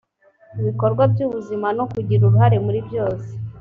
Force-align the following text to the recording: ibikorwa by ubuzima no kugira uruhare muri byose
ibikorwa 0.59 1.03
by 1.11 1.19
ubuzima 1.25 1.67
no 1.77 1.85
kugira 1.91 2.21
uruhare 2.25 2.57
muri 2.65 2.79
byose 2.87 3.29